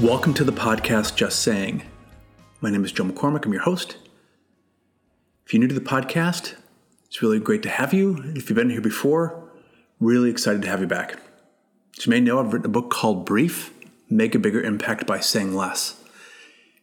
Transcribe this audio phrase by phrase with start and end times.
[0.00, 1.84] Welcome to the podcast Just Saying.
[2.60, 3.46] My name is Joe McCormick.
[3.46, 3.96] I'm your host.
[5.46, 6.56] If you're new to the podcast,
[7.06, 8.20] it's really great to have you.
[8.34, 9.48] If you've been here before,
[10.00, 11.20] really excited to have you back.
[11.96, 13.72] As you may know, I've written a book called Brief
[14.10, 16.02] Make a Bigger Impact by Saying Less.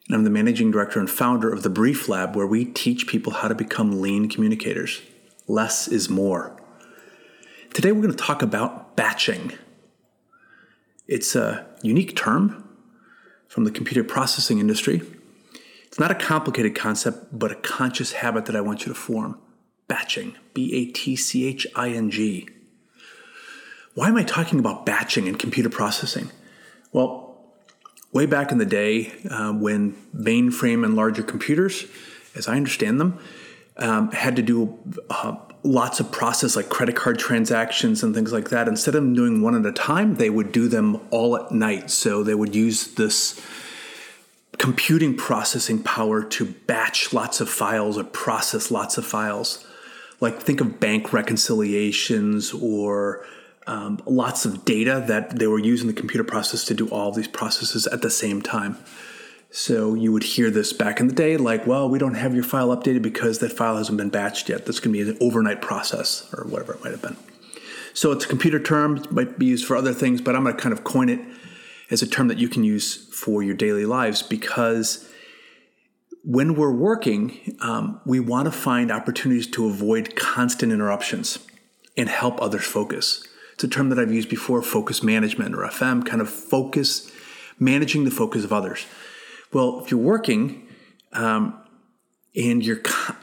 [0.07, 3.33] And I'm the managing director and founder of the Brief Lab, where we teach people
[3.33, 5.01] how to become lean communicators.
[5.49, 6.57] Less is more.
[7.73, 9.51] Today, we're going to talk about batching.
[11.09, 12.69] It's a unique term
[13.51, 15.01] from the computer processing industry.
[15.83, 19.37] It's not a complicated concept, but a conscious habit that I want you to form.
[19.89, 22.47] Batching, B A T C H I N G.
[23.93, 26.31] Why am I talking about batching and computer processing?
[26.93, 27.43] Well,
[28.13, 31.85] way back in the day uh, when mainframe and larger computers,
[32.33, 33.19] as I understand them,
[33.81, 34.77] um, had to do
[35.09, 38.67] uh, lots of process like credit card transactions and things like that.
[38.67, 41.91] Instead of doing one at a time, they would do them all at night.
[41.91, 43.39] So they would use this
[44.57, 49.65] computing processing power to batch lots of files or process lots of files.
[50.19, 53.25] Like think of bank reconciliations or
[53.67, 57.27] um, lots of data that they were using the computer process to do all these
[57.27, 58.77] processes at the same time.
[59.53, 62.43] So you would hear this back in the day, like, well, we don't have your
[62.43, 64.65] file updated because that file hasn't been batched yet.
[64.65, 67.17] This can be an overnight process or whatever it might have been.
[67.93, 70.55] So it's a computer term, it might be used for other things, but I'm going
[70.55, 71.19] to kind of coin it
[71.89, 75.09] as a term that you can use for your daily lives because
[76.23, 81.39] when we're working, um, we want to find opportunities to avoid constant interruptions
[81.97, 83.27] and help others focus.
[83.55, 87.11] It's a term that I've used before focus management or FM, kind of focus,
[87.59, 88.85] managing the focus of others.
[89.53, 90.67] Well, if you're working
[91.13, 91.61] um,
[92.35, 93.15] and your co-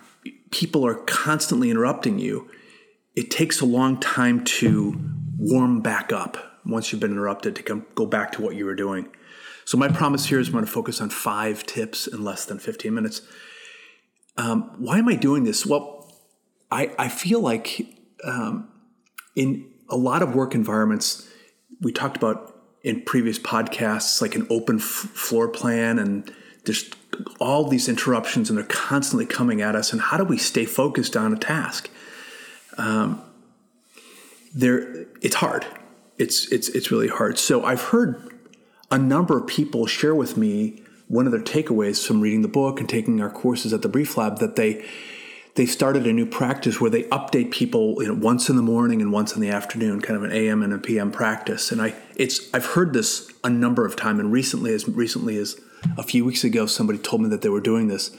[0.50, 2.50] people are constantly interrupting you,
[3.16, 4.98] it takes a long time to
[5.38, 8.74] warm back up once you've been interrupted to come, go back to what you were
[8.74, 9.08] doing.
[9.64, 12.58] So my promise here is I'm going to focus on five tips in less than
[12.58, 13.22] 15 minutes.
[14.36, 15.66] Um, why am I doing this?
[15.66, 16.12] Well,
[16.70, 17.86] I, I feel like
[18.24, 18.68] um,
[19.34, 21.28] in a lot of work environments,
[21.80, 26.32] we talked about in previous podcasts, like an open f- floor plan, and
[26.64, 26.90] there's
[27.40, 29.92] all these interruptions, and they're constantly coming at us.
[29.92, 31.90] And how do we stay focused on a task?
[32.76, 33.22] Um,
[34.54, 35.66] there, it's hard.
[36.18, 37.38] It's it's it's really hard.
[37.38, 38.38] So I've heard
[38.90, 42.80] a number of people share with me one of their takeaways from reading the book
[42.80, 44.84] and taking our courses at the Brief Lab that they
[45.58, 49.02] they started a new practice where they update people you know, once in the morning
[49.02, 51.72] and once in the afternoon, kind of an AM and a PM practice.
[51.72, 55.60] And I, it's I've heard this a number of times, and recently, as recently as
[55.96, 58.16] a few weeks ago, somebody told me that they were doing this,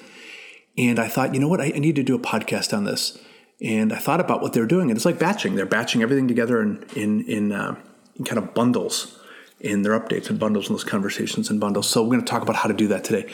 [0.78, 3.18] and I thought, you know what, I, I need to do a podcast on this.
[3.62, 5.56] And I thought about what they're doing, and it's like batching.
[5.56, 7.76] They're batching everything together in in in, uh,
[8.18, 9.18] in kind of bundles
[9.62, 11.88] in their updates and bundles and those conversations and bundles.
[11.88, 13.32] So we're going to talk about how to do that today.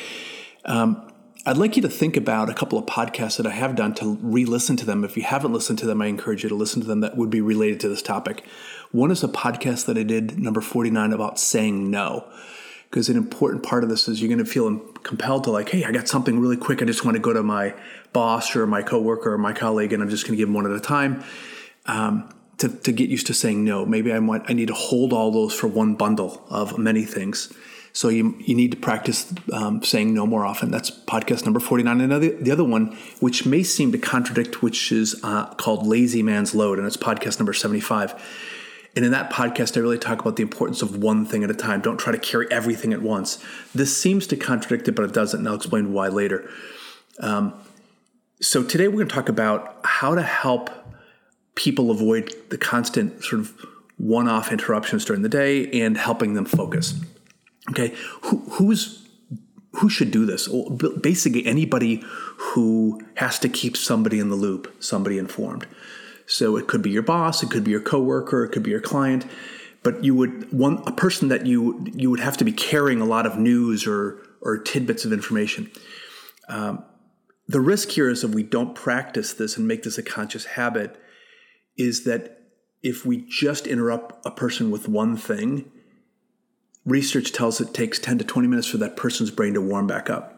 [0.65, 1.04] Um,
[1.47, 4.17] I'd like you to think about a couple of podcasts that I have done to
[4.19, 5.03] re listen to them.
[5.03, 7.29] If you haven't listened to them, I encourage you to listen to them that would
[7.29, 8.44] be related to this topic.
[8.91, 12.28] One is a podcast that I did, number 49, about saying no.
[12.89, 15.83] Because an important part of this is you're going to feel compelled to, like, hey,
[15.83, 16.81] I got something really quick.
[16.81, 17.75] I just want to go to my
[18.12, 20.66] boss or my coworker or my colleague, and I'm just going to give them one
[20.66, 21.23] at a time.
[21.85, 22.27] Um,
[22.57, 23.85] to, to get used to saying no.
[23.85, 27.53] Maybe I want I need to hold all those for one bundle of many things.
[27.95, 30.69] So you, you need to practice um, saying no more often.
[30.69, 32.01] That's podcast number 49.
[32.01, 36.22] And the, the other one, which may seem to contradict, which is uh, called Lazy
[36.22, 38.13] Man's Load, and it's podcast number 75.
[38.97, 41.53] And in that podcast, I really talk about the importance of one thing at a
[41.53, 41.79] time.
[41.79, 43.41] Don't try to carry everything at once.
[43.73, 46.50] This seems to contradict it, but it doesn't, and I'll explain why later.
[47.22, 47.53] Um,
[48.41, 50.69] so today we're going to talk about how to help
[51.56, 53.53] people avoid the constant sort of
[53.97, 57.00] one-off interruptions during the day and helping them focus.
[57.71, 59.01] Okay, who, who's
[59.73, 60.47] who should do this?
[61.01, 62.03] Basically, anybody
[62.37, 65.67] who has to keep somebody in the loop, somebody informed.
[66.27, 68.81] So it could be your boss, it could be your coworker, it could be your
[68.81, 69.25] client,
[69.83, 73.06] but you would one a person that you you would have to be carrying a
[73.06, 75.69] lot of news or or tidbits of information.
[76.47, 76.83] Um,
[77.47, 81.00] the risk here is if we don't practice this and make this a conscious habit,
[81.77, 82.39] is that
[82.81, 85.71] if we just interrupt a person with one thing,
[86.85, 90.09] research tells it takes 10 to 20 minutes for that person's brain to warm back
[90.09, 90.31] up.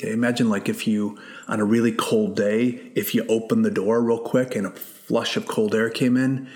[0.00, 1.18] Okay, imagine like if you,
[1.48, 5.36] on a really cold day, if you open the door real quick and a flush
[5.36, 6.48] of cold air came in,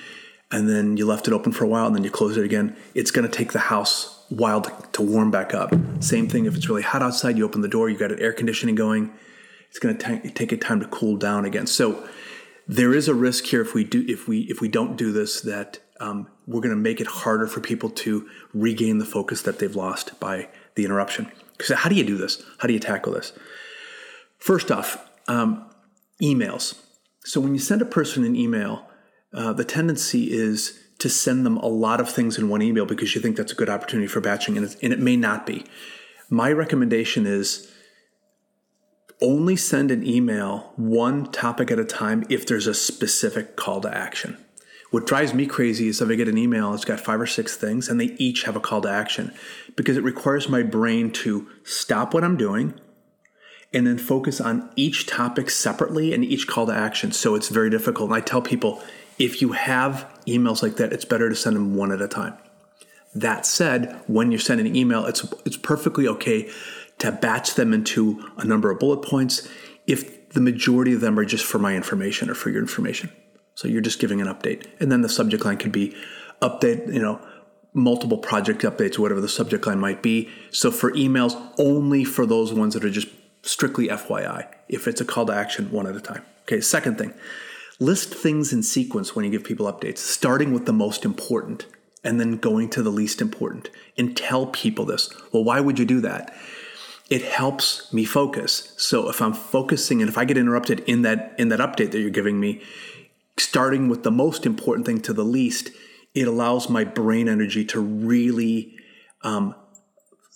[0.51, 2.77] and then you left it open for a while and then you close it again,
[2.95, 5.75] it's going to take the house a while to, to warm back up.
[6.01, 8.33] Same thing if it's really hot outside, you open the door, you got an air
[8.33, 9.13] conditioning going,
[9.69, 11.67] it's going to take a time to cool down again.
[11.67, 12.09] So
[12.69, 15.41] there is a risk here if we do if we if we don't do this
[15.43, 19.59] that um, we're going to make it harder for people to regain the focus that
[19.59, 21.31] they've lost by the interruption.
[21.57, 22.43] Because how do you do this?
[22.59, 23.33] How do you tackle this?
[24.39, 25.69] First off, um,
[26.23, 26.79] emails.
[27.25, 28.87] So when you send a person an email,
[29.33, 33.15] uh, the tendency is to send them a lot of things in one email because
[33.15, 35.65] you think that's a good opportunity for batching, and, and it may not be.
[36.31, 37.71] My recommendation is
[39.21, 43.95] only send an email one topic at a time if there's a specific call to
[43.95, 44.39] action.
[44.97, 47.55] What drives me crazy is if I get an email, it's got five or six
[47.55, 49.31] things, and they each have a call to action
[49.77, 52.73] because it requires my brain to stop what I'm doing
[53.75, 57.13] and then focus on each topic separately and each call to action.
[57.13, 58.09] So it's very difficult.
[58.09, 58.83] And I tell people
[59.19, 62.39] if you have emails like that, it's better to send them one at a time.
[63.15, 66.51] That said, when you're sending an email, it's it's perfectly okay
[67.01, 69.47] to batch them into a number of bullet points
[69.87, 73.13] if the majority of them are just for my information or for your information.
[73.57, 74.67] So you're just giving an update.
[74.79, 75.97] And then the subject line could be
[76.41, 77.21] update, you know,
[77.73, 80.31] multiple project updates, whatever the subject line might be.
[80.51, 83.09] So for emails, only for those ones that are just
[83.43, 84.47] strictly FYI.
[84.69, 86.23] If it's a call to action, one at a time.
[86.43, 87.13] Okay, second thing,
[87.81, 91.67] list things in sequence when you give people updates, starting with the most important
[92.05, 95.11] and then going to the least important and tell people this.
[95.33, 96.35] Well, why would you do that?
[97.09, 98.75] It helps me focus.
[98.77, 102.01] So if I'm focusing and if I get interrupted in that in that update that
[102.01, 102.63] you're giving me,
[103.39, 105.71] starting with the most important thing to the least,
[106.15, 108.75] it allows my brain energy to really
[109.23, 109.55] um,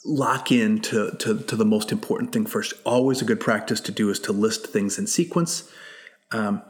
[0.04, 2.74] lock in to, to, to, the most important thing first.
[2.84, 5.70] Always a good practice to do is to list things in sequence.
[6.32, 6.62] Um,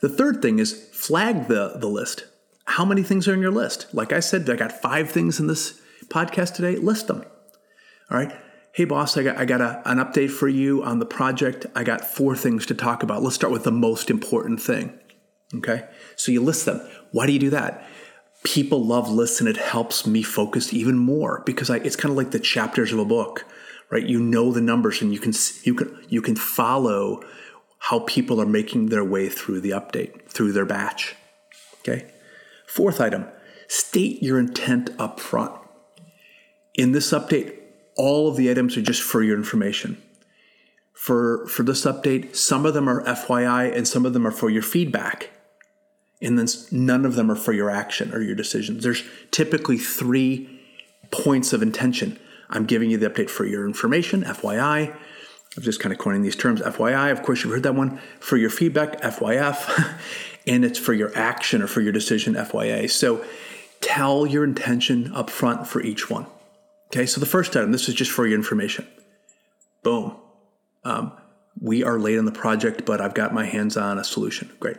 [0.00, 2.24] the third thing is flag the, the list.
[2.64, 3.92] How many things are in your list?
[3.92, 6.76] Like I said, I got five things in this podcast today.
[6.76, 7.24] List them.
[8.10, 8.32] All right.
[8.72, 11.66] Hey, boss, I got, I got a, an update for you on the project.
[11.74, 13.22] I got four things to talk about.
[13.22, 14.98] Let's start with the most important thing.
[15.54, 15.88] Okay.
[16.16, 16.80] So you list them.
[17.12, 17.86] Why do you do that?
[18.44, 22.16] People love lists and it helps me focus even more because I, it's kind of
[22.16, 23.44] like the chapters of a book,
[23.90, 24.06] right?
[24.06, 25.32] You know the numbers and you can,
[25.64, 27.22] you can, you can follow
[27.78, 31.16] how people are making their way through the update, through their batch.
[31.80, 32.10] Okay.
[32.66, 33.26] Fourth item,
[33.68, 35.52] state your intent up front.
[36.74, 37.56] In this update,
[37.96, 40.00] all of the items are just for your information.
[40.92, 44.50] For, for this update, some of them are FYI and some of them are for
[44.50, 45.30] your feedback.
[46.22, 48.84] And then none of them are for your action or your decisions.
[48.84, 50.60] There's typically three
[51.10, 52.18] points of intention.
[52.50, 54.94] I'm giving you the update for your information, FYI.
[55.56, 56.60] I'm just kind of coining these terms.
[56.60, 57.98] FYI, of course, you've heard that one.
[58.20, 59.98] For your feedback, FYF.
[60.46, 62.90] and it's for your action or for your decision, FYA.
[62.90, 63.24] So
[63.80, 66.26] tell your intention up front for each one.
[66.88, 68.86] Okay, so the first item, this is just for your information.
[69.82, 70.16] Boom.
[70.84, 71.12] Um,
[71.60, 74.50] we are late on the project, but I've got my hands on a solution.
[74.60, 74.78] Great.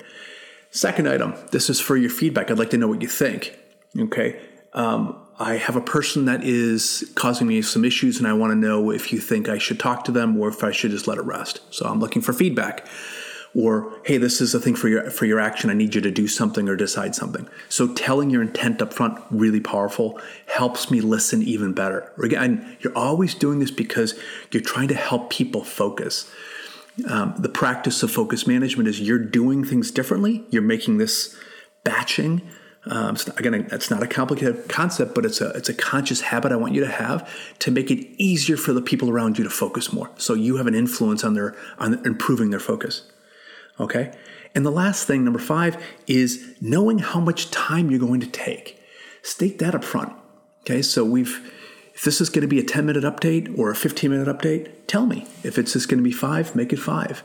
[0.71, 2.49] Second item, this is for your feedback.
[2.49, 3.57] I'd like to know what you think.
[3.97, 4.39] Okay.
[4.73, 8.55] Um, I have a person that is causing me some issues, and I want to
[8.55, 11.17] know if you think I should talk to them or if I should just let
[11.17, 11.61] it rest.
[11.71, 12.87] So I'm looking for feedback.
[13.53, 15.69] Or, hey, this is a thing for your for your action.
[15.69, 17.49] I need you to do something or decide something.
[17.67, 22.13] So telling your intent up front really powerful helps me listen even better.
[22.23, 24.17] Again, you're always doing this because
[24.51, 26.31] you're trying to help people focus.
[27.07, 30.45] Um, the practice of focus management is you're doing things differently.
[30.49, 31.35] You're making this
[31.83, 32.41] batching
[32.85, 36.51] um, not, again, it's not a complicated concept, but it's a it's a conscious habit
[36.51, 37.29] I want you to have
[37.59, 40.09] to make it easier for the people around you to focus more.
[40.17, 43.03] So you have an influence on their on improving their focus.
[43.79, 44.15] Okay,
[44.55, 48.81] and the last thing, number five, is knowing how much time you're going to take.
[49.21, 50.13] State that up front.
[50.61, 51.51] Okay, so we've
[52.01, 54.71] if this is going to be a 10 minute update or a 15 minute update,
[54.87, 55.27] tell me.
[55.43, 57.21] If it's just going to be five, make it five.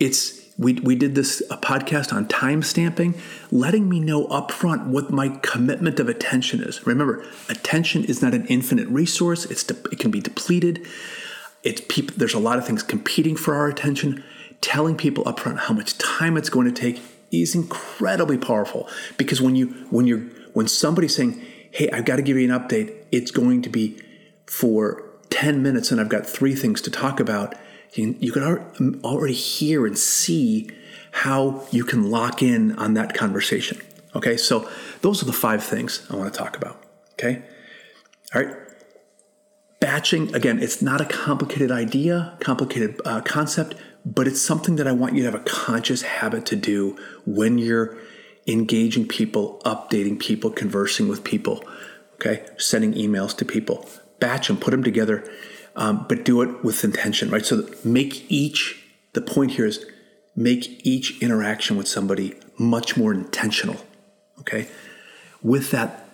[0.00, 3.14] It's we, we did this a podcast on time stamping,
[3.52, 6.84] letting me know upfront what my commitment of attention is.
[6.84, 9.44] Remember, attention is not an infinite resource.
[9.44, 10.84] It's de- it can be depleted.
[11.62, 12.16] It's people.
[12.16, 14.24] There's a lot of things competing for our attention.
[14.60, 19.54] Telling people upfront how much time it's going to take is incredibly powerful because when
[19.54, 23.30] you when you're when somebody's saying, "Hey, I've got to give you an update," it's
[23.30, 24.02] going to be
[24.48, 27.54] for 10 minutes and I've got three things to talk about
[27.94, 30.70] you, can already hear and see
[31.10, 33.80] how you can lock in on that conversation.
[34.14, 34.68] Okay, so
[35.00, 36.82] those are the five things I want to talk about.
[37.12, 37.42] Okay,
[38.34, 38.54] all right.
[39.80, 43.74] Batching, again, it's not a complicated idea, complicated uh, concept,
[44.04, 47.58] but it's something that I want you to have a conscious habit to do when
[47.58, 47.96] you're
[48.46, 51.62] engaging people, updating people, conversing with people,
[52.14, 53.88] okay, sending emails to people.
[54.20, 55.28] Batch them, put them together
[55.76, 57.46] um, but do it with intention, right?
[57.46, 59.84] So make each, the point here is
[60.34, 63.76] make each interaction with somebody much more intentional,
[64.40, 64.66] okay?
[65.40, 66.08] With that,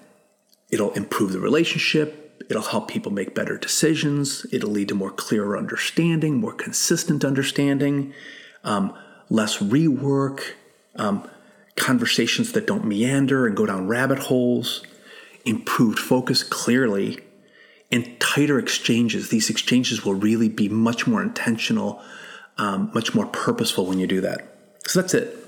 [0.70, 4.46] it'll improve the relationship, It'll help people make better decisions.
[4.52, 8.12] It'll lead to more clearer understanding, more consistent understanding,
[8.64, 8.94] um,
[9.30, 10.40] less rework,
[10.96, 11.28] um,
[11.76, 14.82] conversations that don't meander and go down rabbit holes,
[15.44, 17.20] improved focus clearly,
[17.94, 19.28] and tighter exchanges.
[19.28, 22.02] These exchanges will really be much more intentional,
[22.58, 24.56] um, much more purposeful when you do that.
[24.84, 25.38] So that's it.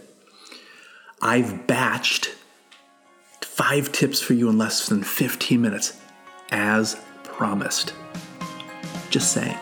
[1.20, 2.28] I've batched
[3.40, 5.98] five tips for you in less than 15 minutes,
[6.52, 7.92] as promised.
[9.10, 9.58] Just saying.